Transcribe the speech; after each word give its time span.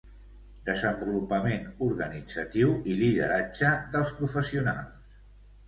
Desenvolupament 0.69 1.67
organitzatiu 1.89 2.73
i 2.95 2.97
lideratge 3.03 3.77
dels 3.95 4.17
professionals. 4.25 5.17